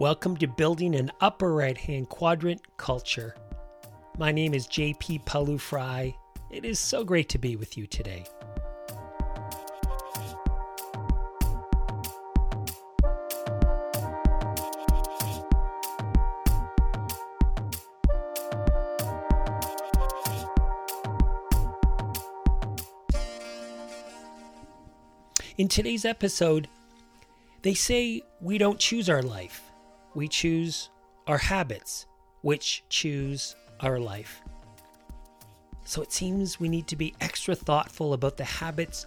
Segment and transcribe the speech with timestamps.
[0.00, 3.34] Welcome to Building an Upper Right Hand Quadrant Culture.
[4.16, 6.16] My name is JP Pawliw-Fry.
[6.50, 8.24] It is so great to be with you today.
[25.58, 26.68] In today's episode,
[27.60, 29.69] they say we don't choose our life
[30.14, 30.90] we choose
[31.26, 32.06] our habits,
[32.42, 34.42] which choose our life.
[35.84, 39.06] So it seems we need to be extra thoughtful about the habits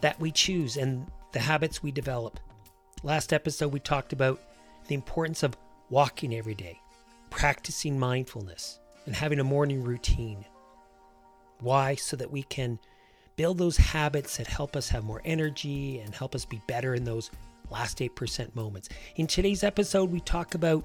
[0.00, 2.40] that we choose and the habits we develop.
[3.02, 4.40] Last episode, we talked about
[4.88, 5.56] the importance of
[5.88, 6.80] walking every day,
[7.30, 10.44] practicing mindfulness, and having a morning routine.
[11.60, 11.94] Why?
[11.94, 12.78] So that we can
[13.36, 17.04] build those habits that help us have more energy and help us be better in
[17.04, 17.30] those
[17.70, 18.88] last 8% moments.
[19.16, 20.84] In today's episode, we talk about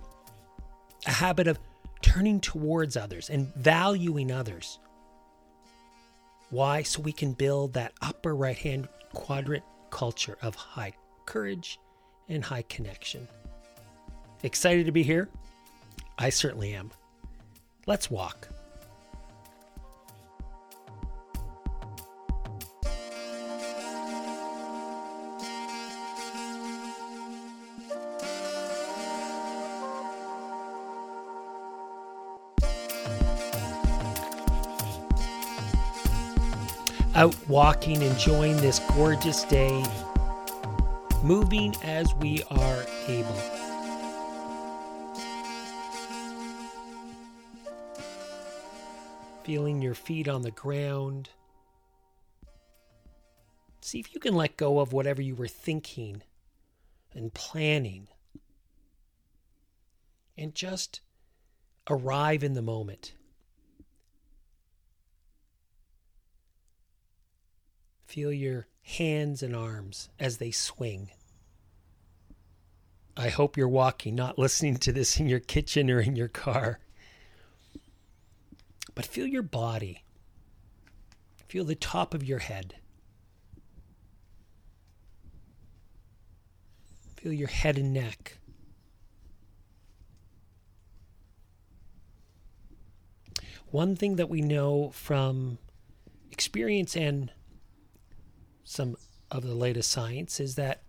[1.05, 1.59] a habit of
[2.01, 4.79] turning towards others and valuing others.
[6.49, 6.83] Why?
[6.83, 10.93] So we can build that upper right hand quadrant culture of high
[11.25, 11.79] courage
[12.29, 13.27] and high connection.
[14.43, 15.29] Excited to be here?
[16.17, 16.91] I certainly am.
[17.87, 18.47] Let's walk.
[37.15, 39.83] Out walking, enjoying this gorgeous day,
[41.23, 43.41] moving as we are able.
[49.43, 51.29] Feeling your feet on the ground.
[53.79, 56.21] See if you can let go of whatever you were thinking
[57.13, 58.07] and planning.
[60.37, 60.99] And just
[61.89, 63.13] arrive in the moment.
[68.05, 71.09] Feel your hands and arms as they swing.
[73.17, 76.79] I hope you're walking, not listening to this in your kitchen or in your car.
[78.93, 80.03] But feel your body.
[81.47, 82.75] Feel the top of your head.
[87.17, 88.37] Feel your head and neck.
[93.71, 95.57] One thing that we know from
[96.31, 97.31] experience and
[98.65, 98.97] some
[99.31, 100.81] of the latest science is that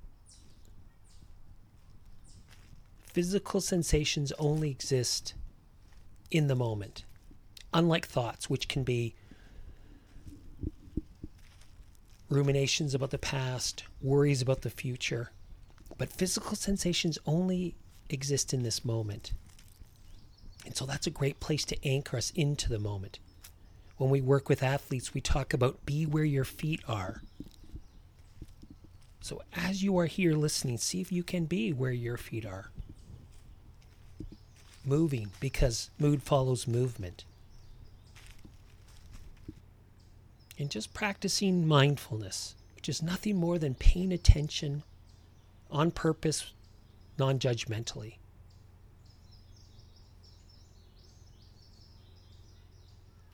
[3.12, 5.34] physical sensations only exist
[6.30, 7.04] in the moment,
[7.72, 9.14] unlike thoughts, which can be
[12.28, 15.30] ruminations about the past, worries about the future.
[15.98, 17.76] But physical sensations only
[18.10, 19.32] exist in this moment.
[20.64, 23.18] And so that's a great place to anchor us into the moment.
[23.96, 27.22] When we work with athletes, we talk about be where your feet are.
[29.26, 32.70] So as you are here listening, see if you can be where your feet are.
[34.84, 37.24] Moving, because mood follows movement.
[40.60, 44.84] And just practicing mindfulness, which is nothing more than paying attention
[45.72, 46.52] on purpose,
[47.18, 48.18] non judgmentally.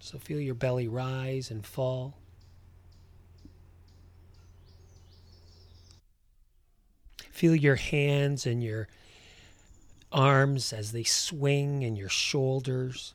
[0.01, 2.15] So feel your belly rise and fall.
[7.43, 8.87] Feel your hands and your
[10.13, 13.15] arms as they swing and your shoulders.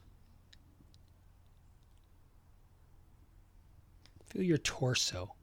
[4.26, 5.34] Feel your torso.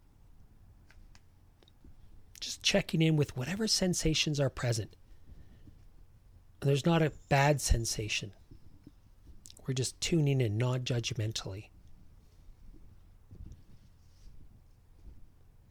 [2.41, 4.95] Just checking in with whatever sensations are present.
[6.61, 8.33] there's not a bad sensation.
[9.67, 11.69] We're just tuning in non judgmentally.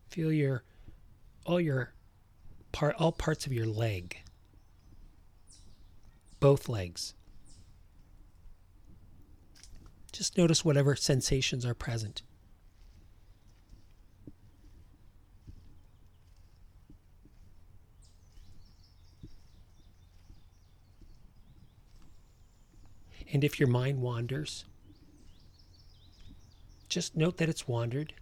[0.09, 0.63] Feel your
[1.45, 1.93] all your
[2.73, 4.17] part all parts of your leg.
[6.41, 7.13] Both legs.
[10.11, 12.21] Just notice whatever sensations are present.
[23.31, 24.65] And if your mind wanders,
[26.89, 28.13] just note that it's wandered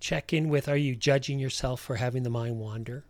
[0.00, 3.04] Check in with are you judging yourself for having the mind wander?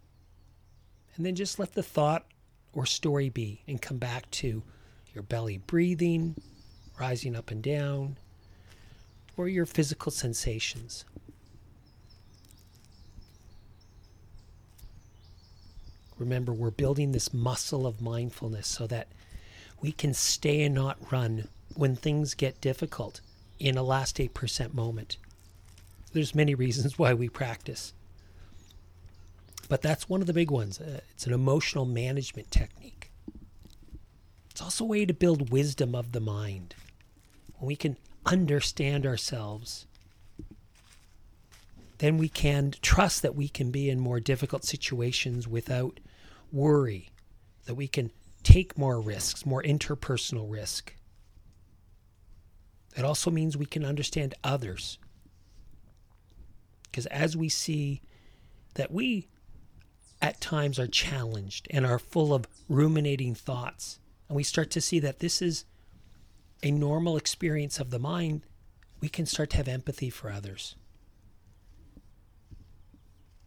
[1.17, 2.27] And then just let the thought
[2.73, 4.63] or story be and come back to
[5.13, 6.37] your belly breathing,
[6.99, 8.17] rising up and down,
[9.37, 11.05] or your physical sensations.
[16.19, 19.09] Remember, we're building this muscle of mindfulness so that
[19.81, 23.21] we can stay and not run when things get difficult
[23.59, 25.17] in a last 8% moment.
[26.13, 27.93] There's many reasons why we practice.
[29.69, 30.81] But that's one of the big ones.
[30.81, 33.11] Uh, it's an emotional management technique.
[34.51, 36.75] It's also a way to build wisdom of the mind.
[37.59, 39.87] When we can understand ourselves,
[41.99, 46.01] then we can trust that we can be in more difficult situations without
[46.51, 47.11] worry,
[47.67, 48.11] that we can
[48.43, 50.95] take more risks, more interpersonal risk.
[52.97, 54.99] It also means we can understand others.
[56.91, 58.01] Because as we see
[58.75, 59.29] that we
[60.21, 63.99] at times are challenged and are full of ruminating thoughts,
[64.29, 65.65] and we start to see that this is
[66.63, 68.43] a normal experience of the mind,
[69.01, 70.75] we can start to have empathy for others.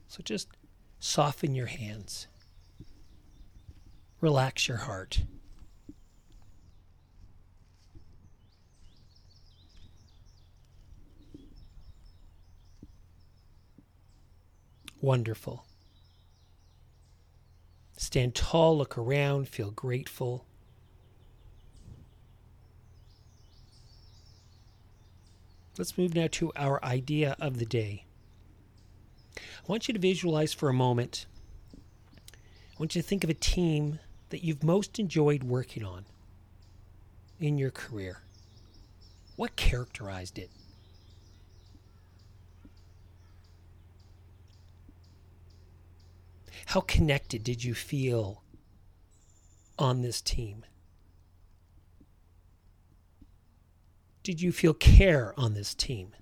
[0.07, 0.47] So just
[0.99, 2.27] soften your hands,
[4.21, 5.23] relax your heart.
[15.01, 15.65] Wonderful.
[17.97, 20.45] Stand tall, look around, feel grateful.
[25.77, 28.05] Let's move now to our idea of the day.
[29.37, 31.25] I want you to visualize for a moment.
[31.75, 33.99] I want you to think of a team
[34.29, 36.05] that you've most enjoyed working on
[37.39, 38.19] in your career.
[39.35, 40.51] What characterized it?
[46.67, 48.43] How connected did you feel
[49.77, 50.65] on this team?
[54.23, 56.13] Did you feel care on this team?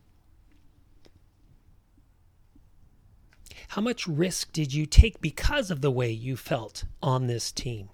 [3.69, 7.89] How much risk did you take because of the way you felt on this team?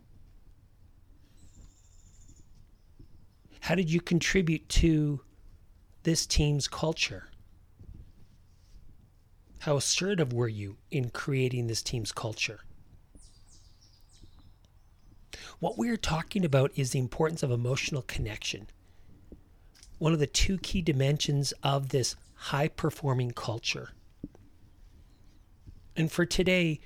[3.59, 5.21] How did you contribute to
[6.03, 7.29] this team's culture?
[9.65, 12.59] How assertive were you in creating this team's culture?
[15.57, 18.67] What we're talking about is the importance of emotional connection.
[19.97, 23.89] One of the two key dimensions of this high performing culture.
[25.95, 26.79] And for today,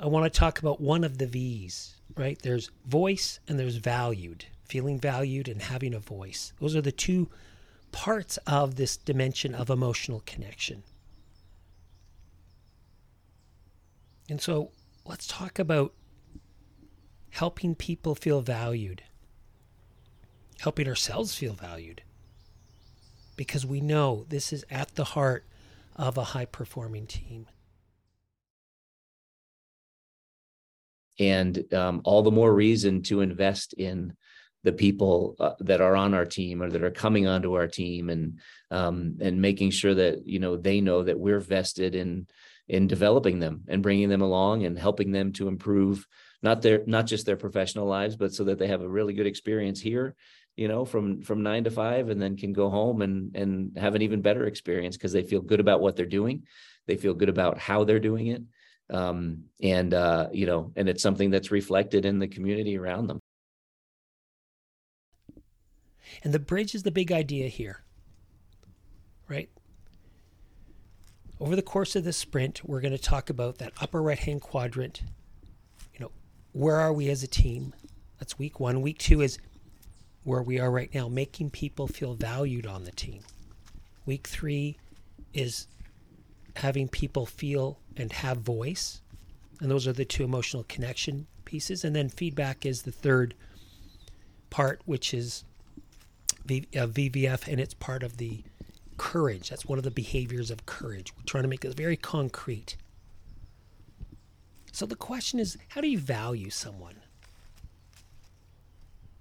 [0.00, 2.40] I want to talk about one of the V's, right?
[2.40, 6.54] There's voice and there's valued, feeling valued and having a voice.
[6.60, 7.28] Those are the two
[7.90, 10.82] parts of this dimension of emotional connection.
[14.28, 14.70] And so
[15.04, 15.92] let's talk about
[17.30, 19.02] helping people feel valued,
[20.60, 22.02] helping ourselves feel valued,
[23.36, 25.44] because we know this is at the heart
[25.96, 27.46] of a high performing team.
[31.18, 34.16] And um, all the more reason to invest in
[34.64, 38.10] the people uh, that are on our team or that are coming onto our team
[38.10, 38.38] and
[38.70, 42.26] um, and making sure that you know they know that we're vested in
[42.68, 46.06] in developing them and bringing them along and helping them to improve
[46.42, 49.26] not their not just their professional lives but so that they have a really good
[49.26, 50.14] experience here
[50.56, 53.94] you know from from 9 to 5 and then can go home and and have
[53.94, 56.46] an even better experience because they feel good about what they're doing.
[56.86, 58.42] They feel good about how they're doing it.
[58.90, 63.20] Um, and uh, you know and it's something that's reflected in the community around them.
[66.22, 67.84] And the bridge is the big idea here
[69.28, 69.48] right
[71.42, 74.40] over the course of this sprint, we're going to talk about that upper right hand
[74.40, 75.02] quadrant.
[75.92, 76.12] You know,
[76.52, 77.74] where are we as a team?
[78.20, 78.80] That's week one.
[78.80, 79.38] Week two is
[80.22, 83.22] where we are right now, making people feel valued on the team.
[84.06, 84.78] Week three
[85.34, 85.66] is
[86.54, 89.00] having people feel and have voice.
[89.60, 91.84] And those are the two emotional connection pieces.
[91.84, 93.34] And then feedback is the third
[94.48, 95.42] part, which is
[96.46, 98.44] v, uh, VVF, and it's part of the
[99.02, 99.50] courage.
[99.50, 101.12] That's one of the behaviors of courage.
[101.16, 102.76] We're trying to make this very concrete.
[104.70, 106.94] So the question is how do you value someone?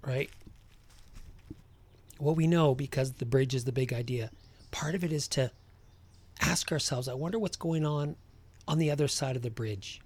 [0.05, 0.29] Right?
[2.19, 4.29] Well, we know because the bridge is the big idea.
[4.69, 5.50] Part of it is to
[6.39, 8.17] ask ourselves, I wonder what's going on
[8.67, 10.00] on the other side of the bridge.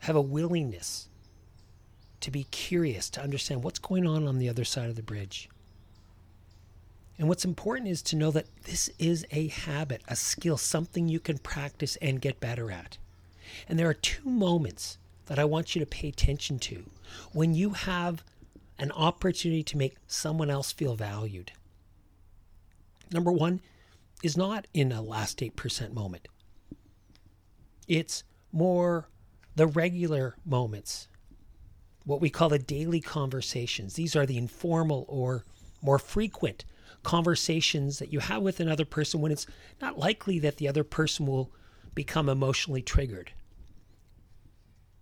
[0.00, 1.08] Have a willingness
[2.20, 5.48] to be curious, to understand what's going on on the other side of the bridge.
[7.18, 11.20] And what's important is to know that this is a habit, a skill, something you
[11.20, 12.98] can practice and get better at.
[13.68, 16.84] And there are two moments that I want you to pay attention to
[17.32, 18.24] when you have
[18.78, 21.52] an opportunity to make someone else feel valued.
[23.12, 23.60] Number one
[24.22, 26.28] is not in a last 8% moment,
[27.86, 29.08] it's more
[29.54, 31.08] the regular moments,
[32.04, 33.94] what we call the daily conversations.
[33.94, 35.44] These are the informal or
[35.82, 36.64] more frequent
[37.02, 39.46] conversations that you have with another person when it's
[39.80, 41.50] not likely that the other person will
[41.94, 43.32] become emotionally triggered.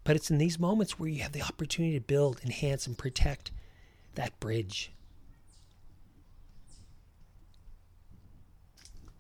[0.05, 3.51] But it's in these moments where you have the opportunity to build, enhance, and protect
[4.15, 4.93] that bridge.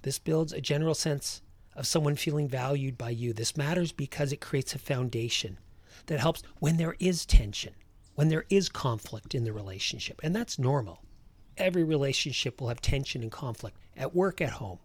[0.02, 1.42] This builds a general sense
[1.76, 3.32] of someone feeling valued by you.
[3.32, 5.58] This matters because it creates a foundation
[6.06, 7.74] that helps when there is tension,
[8.14, 10.20] when there is conflict in the relationship.
[10.22, 11.02] And that's normal.
[11.60, 14.78] Every relationship will have tension and conflict at work, at home.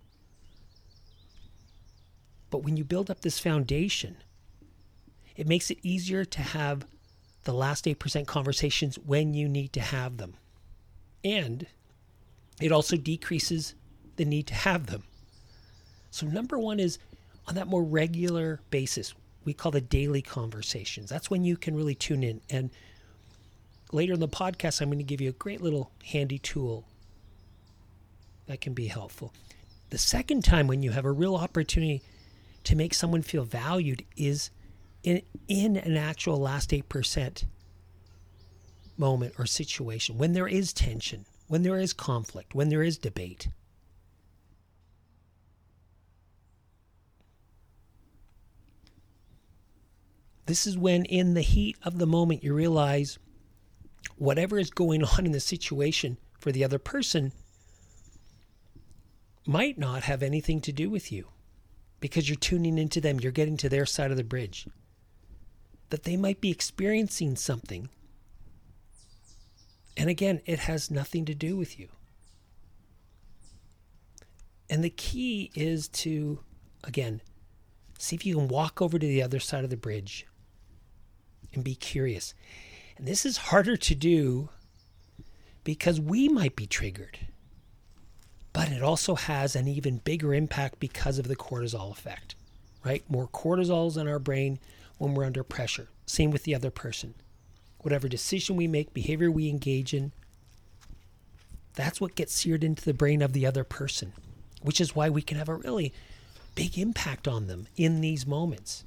[2.50, 4.17] But when you build up this foundation,
[5.36, 6.86] it makes it easier to have
[7.44, 10.36] the last 8% conversations when you need to have them.
[11.24, 11.65] And
[12.62, 13.75] it also decreases
[14.15, 15.03] the need to have them.
[16.12, 16.98] So, number one is
[17.48, 19.13] on that more regular basis,
[19.44, 21.10] we call the daily conversations.
[21.10, 22.41] That's when you can really tune in.
[22.50, 22.72] And
[23.96, 26.86] later in the podcast, I'm going to give you a great little handy tool
[28.46, 29.34] that can be helpful.
[29.90, 32.04] The second time when you have a real opportunity
[32.66, 34.52] to make someone feel valued is
[35.04, 37.46] in, in an actual last 8%
[38.98, 43.48] moment or situation, when there is tension, when there is conflict, when there is debate.
[50.46, 53.18] This is when, in the heat of the moment, you realize
[54.17, 57.31] whatever is going on in the situation for the other person
[59.45, 61.27] might not have anything to do with you
[62.00, 64.67] because you're tuning into them, you're getting to their side of the bridge.
[65.89, 67.89] That they might be experiencing something.
[69.95, 71.89] And again, it has nothing to do with you.
[74.69, 76.39] And the key is to,
[76.83, 77.21] again,
[78.00, 80.25] see if you can walk over to the other side of the bridge
[81.53, 82.33] and be curious.
[82.98, 84.50] And this is harder to do
[85.64, 87.20] because we might be triggered.
[88.54, 92.36] But it also has an even bigger impact because of the cortisol effect,
[92.86, 93.04] right?
[93.10, 94.60] More cortisols in our brain
[94.98, 95.90] when we're under pressure.
[96.06, 97.16] Same with the other person.
[97.80, 100.14] Whatever decision we make, behavior we engage in,
[101.74, 104.14] that's what gets seared into the brain of the other person,
[104.62, 105.94] which is why we can have a really
[106.56, 108.86] big impact on them in these moments.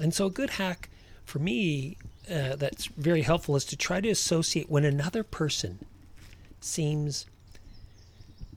[0.00, 0.88] And so, a good hack
[1.24, 1.96] for me
[2.28, 5.84] uh, that's very helpful is to try to associate when another person
[6.60, 7.26] seems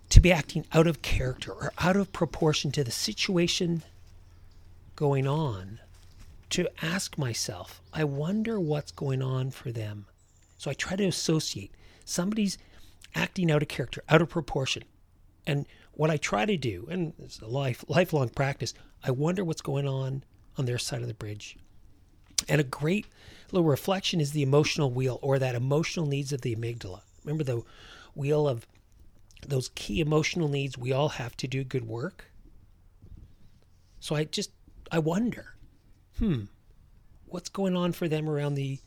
[0.09, 3.83] to be acting out of character or out of proportion to the situation
[4.95, 5.79] going on,
[6.51, 10.05] to ask myself, I wonder what's going on for them.
[10.57, 11.71] So I try to associate
[12.05, 12.57] somebody's
[13.15, 14.83] acting out of character, out of proportion.
[15.47, 18.73] And what I try to do, and it's a life lifelong practice,
[19.03, 20.23] I wonder what's going on
[20.57, 21.57] on their side of the bridge.
[22.47, 23.07] And a great
[23.51, 27.01] little reflection is the emotional wheel or that emotional needs of the amygdala.
[27.23, 27.63] Remember the
[28.15, 28.67] wheel of
[29.47, 32.31] those key emotional needs we all have to do good work?
[33.99, 34.51] So I just
[34.91, 35.55] I wonder,
[36.17, 36.43] hmm,
[37.25, 38.79] what's going on for them around the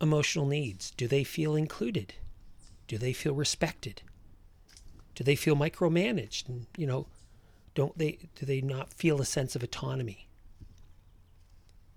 [0.00, 0.90] emotional needs?
[0.92, 2.14] Do they feel included?
[2.86, 4.02] Do they feel respected?
[5.14, 6.48] Do they feel micromanaged?
[6.48, 7.06] And you know,
[7.74, 10.28] don't they do they not feel a sense of autonomy?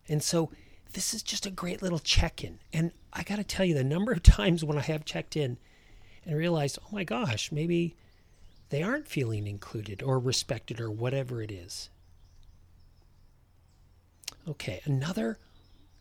[0.10, 0.52] And so
[0.94, 2.60] this is just a great little check-in.
[2.72, 5.58] And I got to tell you the number of times when I have checked in
[6.26, 7.96] and realized, "Oh my gosh, maybe
[8.70, 11.90] they aren't feeling included or respected or whatever it is."
[14.48, 15.38] Okay, another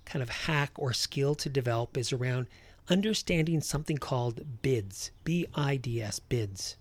[0.05, 2.47] kind of hack or skill to develop is around
[2.89, 6.77] understanding something called BIDS, B I D S, BIDS.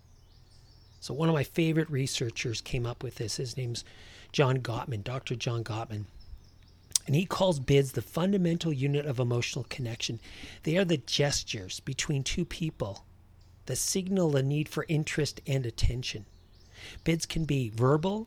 [1.06, 3.36] So one of my favorite researchers came up with this.
[3.36, 3.84] His name's
[4.32, 5.36] John Gottman, Dr.
[5.36, 6.06] John Gottman.
[7.06, 10.18] And he calls bids the fundamental unit of emotional connection.
[10.64, 13.04] They are the gestures between two people
[13.66, 16.26] that signal a need for interest and attention.
[17.04, 18.26] Bids can be verbal,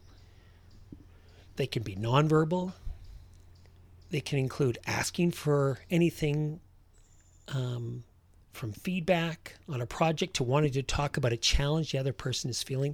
[1.57, 2.71] they can be nonverbal,
[4.09, 6.61] they can include asking for anything
[7.49, 8.05] um,
[8.59, 12.49] from feedback on a project to wanting to talk about a challenge the other person
[12.49, 12.93] is feeling.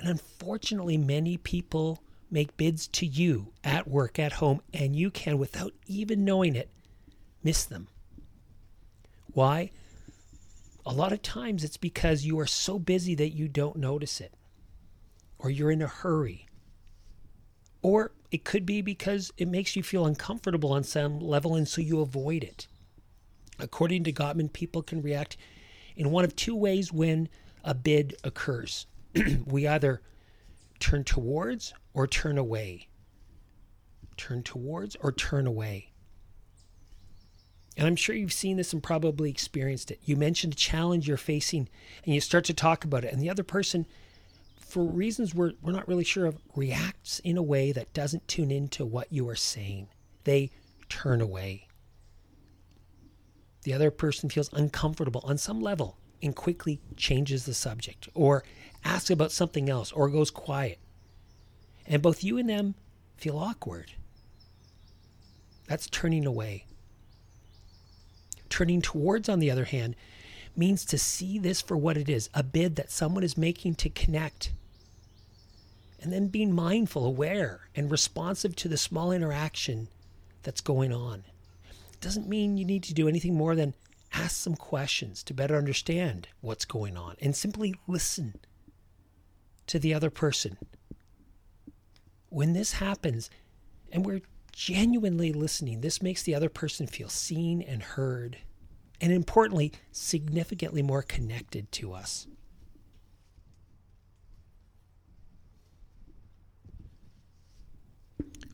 [0.00, 2.00] And unfortunately, many people
[2.30, 6.70] make bids to you at work, at home, and you can, without even knowing it,
[7.44, 7.88] miss them.
[9.32, 9.70] Why?
[10.86, 14.32] A lot of times it's because you are so busy that you don't notice it,
[15.38, 16.46] or you're in a hurry,
[17.82, 21.82] or it could be because it makes you feel uncomfortable on some level, and so
[21.82, 22.66] you avoid it.
[23.58, 25.36] According to Gottman, people can react
[25.96, 27.28] in one of two ways when
[27.64, 28.86] a bid occurs.
[29.46, 30.02] we either
[30.78, 32.88] turn towards or turn away.
[34.16, 35.92] Turn towards or turn away.
[37.76, 40.00] And I'm sure you've seen this and probably experienced it.
[40.04, 41.68] You mentioned a challenge you're facing
[42.04, 43.86] and you start to talk about it, and the other person,
[44.58, 48.50] for reasons we're, we're not really sure of, reacts in a way that doesn't tune
[48.50, 49.88] into what you are saying.
[50.24, 50.50] They
[50.88, 51.68] turn away.
[53.66, 58.44] The other person feels uncomfortable on some level and quickly changes the subject or
[58.84, 60.78] asks about something else or goes quiet.
[61.84, 62.76] And both you and them
[63.16, 63.94] feel awkward.
[65.66, 66.66] That's turning away.
[68.48, 69.96] Turning towards, on the other hand,
[70.54, 73.90] means to see this for what it is a bid that someone is making to
[73.90, 74.52] connect.
[76.00, 79.88] And then being mindful, aware, and responsive to the small interaction
[80.44, 81.24] that's going on.
[82.06, 83.74] Doesn't mean you need to do anything more than
[84.12, 88.36] ask some questions to better understand what's going on and simply listen
[89.66, 90.56] to the other person.
[92.28, 93.28] When this happens,
[93.90, 94.20] and we're
[94.52, 98.38] genuinely listening, this makes the other person feel seen and heard,
[99.00, 102.28] and importantly, significantly more connected to us.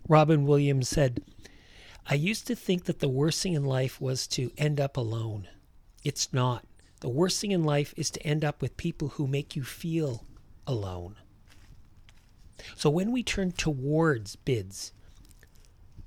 [0.09, 1.23] Robin Williams said,
[2.07, 5.49] I used to think that the worst thing in life was to end up alone.
[6.03, 6.65] It's not.
[7.01, 10.25] The worst thing in life is to end up with people who make you feel
[10.67, 11.17] alone.
[12.77, 14.93] So when we turn towards bids,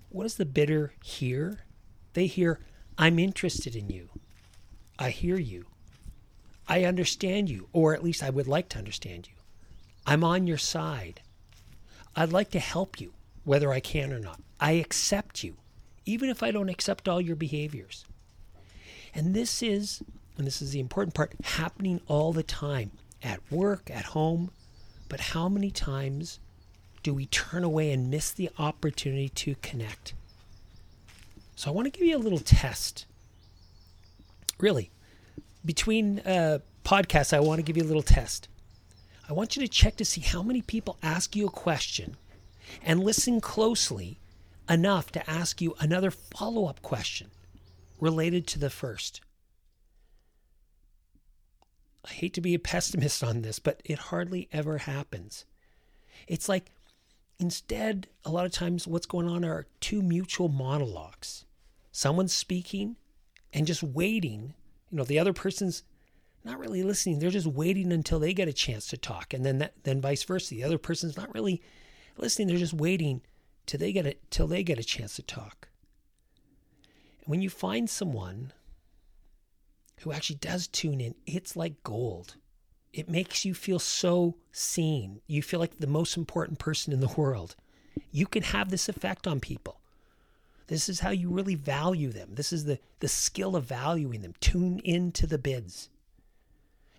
[0.10, 1.66] what does the bidder hear?
[2.14, 2.60] They hear,
[2.98, 4.10] I'm interested in you.
[4.98, 5.66] I hear you.
[6.68, 9.36] I understand you, or at least I would like to understand you.
[10.06, 11.22] I'm on your side.
[12.16, 14.40] I'd like to help you, whether I can or not.
[14.60, 15.58] I accept you,
[16.06, 18.06] even if I don't accept all your behaviors.
[19.14, 20.02] And this is,
[20.38, 22.92] and this is the important part, happening all the time
[23.24, 24.52] at work, at home.
[25.08, 26.40] But how many times
[27.04, 30.14] do we turn away and miss the opportunity to connect?
[31.56, 33.06] So I want to give you a little test.
[34.60, 34.92] Really,
[35.64, 38.48] between uh, podcasts, I want to give you a little test.
[39.30, 42.16] I want you to check to see how many people ask you a question
[42.84, 44.20] and listen closely
[44.70, 47.30] enough to ask you another follow up question
[48.00, 49.22] related to the first.
[52.06, 55.46] I hate to be a pessimist on this, but it hardly ever happens.
[56.28, 56.72] It's like
[57.40, 61.46] instead, a lot of times, what's going on are two mutual monologues.
[61.92, 62.96] Someone's speaking
[63.54, 64.54] and just waiting.
[64.92, 65.84] You know, the other person's
[66.44, 67.20] not really listening.
[67.20, 69.34] They're just waiting until they get a chance to talk.
[69.34, 70.54] And then that, then vice versa.
[70.54, 71.62] The other person's not really
[72.18, 72.48] listening.
[72.48, 73.22] They're just waiting
[73.66, 75.68] till they get it till they get a chance to talk.
[77.22, 78.54] And when you find someone
[80.02, 82.36] who actually does tune in, it's like gold.
[82.94, 85.20] It makes you feel so seen.
[85.28, 87.56] You feel like the most important person in the world.
[88.12, 89.80] You can have this effect on people.
[90.68, 92.30] This is how you really value them.
[92.34, 94.34] This is the, the skill of valuing them.
[94.40, 95.90] Tune into the bids.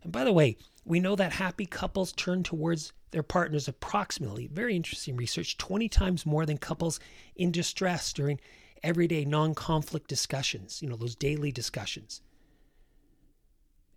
[0.03, 4.77] And by the way, we know that happy couples turn towards their partners approximately, very
[4.77, 7.01] interesting research, 20 times more than couples
[7.35, 8.41] in distress during
[8.83, 12.21] everyday non conflict discussions, you know, those daily discussions.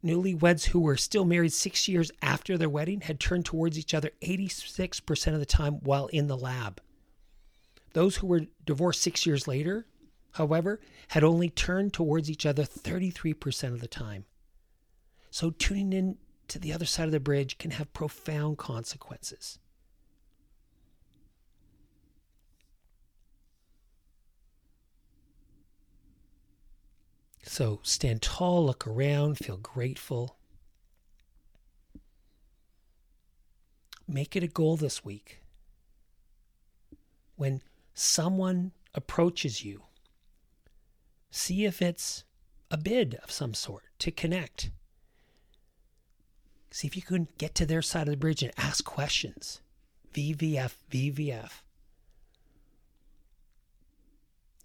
[0.04, 4.12] Newlyweds who were still married six years after their wedding had turned towards each other
[4.22, 6.82] 86% of the time while in the lab.
[7.93, 9.86] Those who were divorced six years later,
[10.34, 14.26] however, had only turned towards each other 33% of the time.
[15.32, 16.17] So tuning in
[16.49, 19.59] to the other side of the bridge can have profound consequences.
[27.43, 30.38] So stand tall, look around, feel grateful.
[34.07, 35.41] Make it a goal this week.
[37.35, 37.62] When
[37.93, 39.83] someone approaches you,
[41.31, 42.23] see if it's
[42.71, 44.71] a bid of some sort to connect.
[46.71, 49.62] See if you can get to their side of the bridge and ask questions.
[50.13, 51.62] VVF, VVF.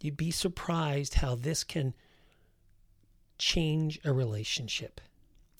[0.00, 1.94] You'd be surprised how this can
[3.38, 5.00] change a relationship.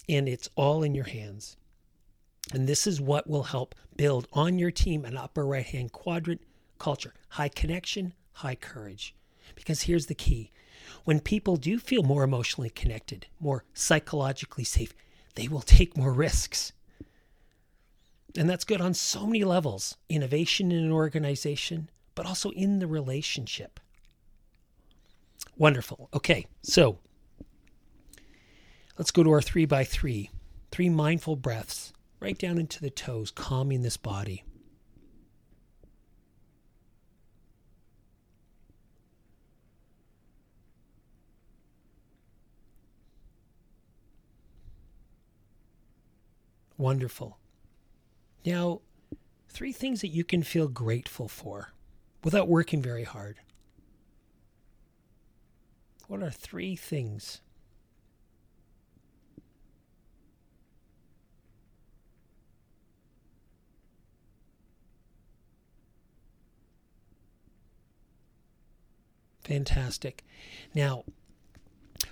[0.09, 1.57] And it's all in your hands.
[2.53, 6.43] And this is what will help build on your team an upper right hand quadrant
[6.79, 9.15] culture high connection, high courage.
[9.55, 10.51] Because here's the key
[11.05, 14.95] when people do feel more emotionally connected, more psychologically safe,
[15.35, 16.73] they will take more risks.
[18.37, 22.87] And that's good on so many levels innovation in an organization, but also in the
[22.87, 23.81] relationship.
[25.57, 26.09] Wonderful.
[26.13, 26.99] Okay, so
[28.99, 30.31] let's go to our three by three.
[30.73, 34.45] Three mindful breaths right down into the toes, calming this body.
[46.77, 47.39] Wonderful.
[48.45, 48.81] Now,
[49.49, 51.73] three things that you can feel grateful for
[52.23, 53.37] without working very hard.
[56.09, 57.41] What are three things?
[69.45, 70.25] Fantastic.
[70.75, 71.05] Now,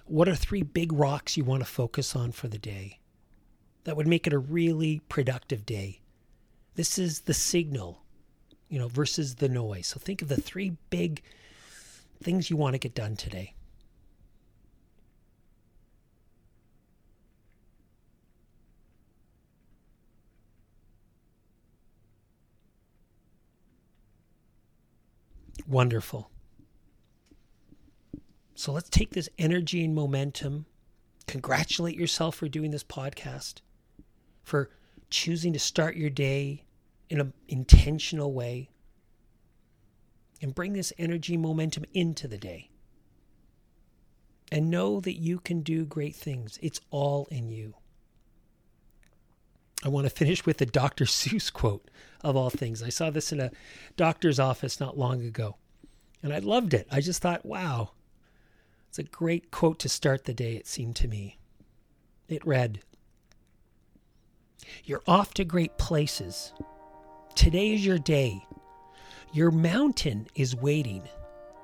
[0.07, 2.98] what are three big rocks you want to focus on for the day?
[3.85, 6.01] That would make it a really productive day.
[6.75, 8.03] This is the signal,
[8.68, 9.88] you know, versus the noise.
[9.88, 11.23] So think of the three big
[12.23, 13.55] things you want to get done today.
[25.66, 26.31] Wonderful.
[28.55, 30.66] So let's take this energy and momentum.
[31.27, 33.61] Congratulate yourself for doing this podcast,
[34.43, 34.71] for
[35.11, 36.65] choosing to start your day
[37.09, 38.71] in an intentional way,
[40.41, 42.71] and bring this energy momentum into the day.
[44.51, 46.59] And know that you can do great things.
[46.61, 47.75] It's all in you.
[49.85, 51.05] I want to finish with a Dr.
[51.05, 51.91] Seuss quote
[52.23, 52.83] of all things.
[52.83, 53.51] I saw this in a
[53.97, 55.57] doctor's office not long ago,
[56.23, 56.87] and I loved it.
[56.91, 57.91] I just thought, wow,
[58.89, 61.39] it's a great quote to start the day, it seemed to me.
[62.29, 62.81] It read
[64.85, 66.53] You're off to great places.
[67.35, 68.46] Today is your day.
[69.33, 71.03] Your mountain is waiting,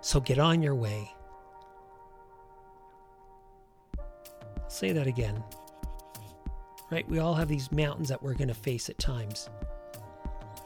[0.00, 1.12] so get on your way.
[4.68, 5.42] Say that again.
[6.90, 7.06] Right?
[7.08, 9.50] We all have these mountains that we're going to face at times.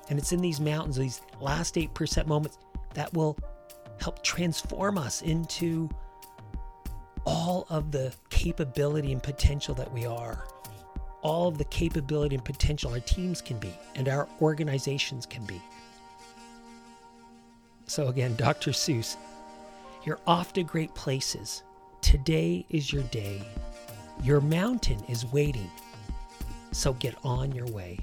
[0.08, 2.58] And it's in these mountains, these last 8% moments,
[2.94, 3.36] that will
[4.00, 5.88] help transform us into
[7.24, 10.46] all of the capability and potential that we are,
[11.22, 15.61] all of the capability and potential our teams can be and our organizations can be.
[17.87, 18.70] So, again, Dr.
[18.70, 19.16] Seuss,
[20.04, 21.62] you're off to great places.
[22.00, 23.42] Today is your day.
[24.22, 25.70] Your mountain is waiting.
[26.72, 27.98] So get on your way.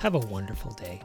[0.00, 1.00] Have a wonderful day.